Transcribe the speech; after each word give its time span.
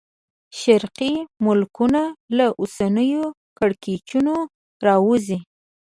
شرقي 0.59 1.11
ملکونه 1.45 2.01
له 2.37 2.45
اوسنیو 2.59 3.25
کړکېچونو 3.57 4.35
راووځي. 4.85 5.39